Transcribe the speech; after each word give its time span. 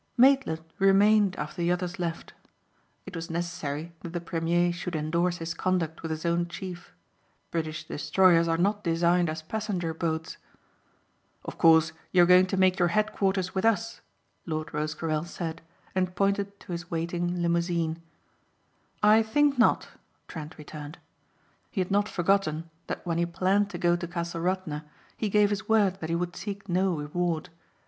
Maitland 0.17 0.63
remained 0.79 1.35
after 1.35 1.57
the 1.57 1.71
others 1.71 1.99
left. 1.99 2.33
It 3.05 3.15
was 3.15 3.29
necessary 3.29 3.93
that 4.01 4.13
the 4.13 4.19
premier 4.19 4.73
should 4.73 4.95
endorse 4.95 5.37
his 5.37 5.53
conduct 5.53 6.01
with 6.01 6.09
his 6.09 6.25
own 6.25 6.47
chief. 6.47 6.91
British 7.51 7.83
destroyers 7.87 8.47
are 8.47 8.57
not 8.57 8.83
designed 8.83 9.29
as 9.29 9.43
passenger 9.43 9.93
boats. 9.93 10.37
"Of 11.45 11.59
course 11.59 11.93
you 12.11 12.23
are 12.23 12.25
going 12.25 12.47
to 12.47 12.57
make 12.57 12.79
your 12.79 12.87
headquarters 12.87 13.53
with 13.53 13.63
us?" 13.63 14.01
Lord 14.47 14.73
Rosecarrel 14.73 15.25
said 15.25 15.61
and 15.93 16.15
pointed 16.15 16.59
to 16.61 16.71
his 16.71 16.89
waiting 16.89 17.39
limousine. 17.39 18.01
"I 19.03 19.21
think 19.21 19.59
not," 19.59 19.89
Trent 20.27 20.57
returned. 20.57 20.97
He 21.69 21.79
had 21.79 21.91
not 21.91 22.09
forgotten 22.09 22.71
that 22.87 23.05
when 23.05 23.19
he 23.19 23.25
planned 23.27 23.69
to 23.69 23.77
go 23.77 23.95
to 23.95 24.07
Castle 24.07 24.41
Radna 24.41 24.83
he 25.15 25.29
gave 25.29 25.51
his 25.51 25.69
word 25.69 25.99
that 25.99 26.09
he 26.09 26.15
would 26.15 26.35
seek 26.35 26.67
no 26.67 26.95
reward. 26.97 27.49